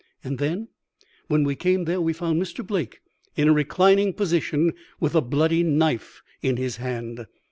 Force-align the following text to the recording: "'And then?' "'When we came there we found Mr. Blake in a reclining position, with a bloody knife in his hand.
"'And 0.23 0.39
then?' 0.39 0.69
"'When 1.27 1.43
we 1.43 1.55
came 1.55 1.85
there 1.85 2.01
we 2.01 2.11
found 2.11 2.41
Mr. 2.41 2.65
Blake 2.65 3.01
in 3.35 3.47
a 3.47 3.53
reclining 3.53 4.13
position, 4.13 4.73
with 4.99 5.13
a 5.13 5.21
bloody 5.21 5.61
knife 5.61 6.23
in 6.41 6.57
his 6.57 6.77
hand. 6.77 7.27